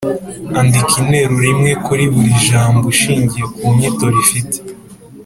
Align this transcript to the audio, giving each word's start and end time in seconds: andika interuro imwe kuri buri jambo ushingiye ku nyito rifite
andika 0.59 0.93
interuro 1.01 1.45
imwe 1.53 1.71
kuri 1.85 2.03
buri 2.13 2.31
jambo 2.47 2.83
ushingiye 2.91 3.45
ku 3.55 3.63
nyito 3.77 4.05
rifite 4.15 4.57